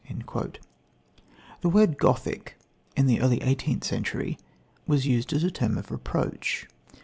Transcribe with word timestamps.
"The 1.61 1.69
word 1.69 1.99
"Gothic" 1.99 2.57
in 2.97 3.05
the 3.05 3.21
early 3.21 3.39
eighteenth 3.43 3.83
century 3.83 4.39
was 4.87 5.05
used 5.05 5.31
as 5.31 5.43
a 5.43 5.51
term 5.51 5.77
of 5.77 5.91
reproach. 5.91 6.65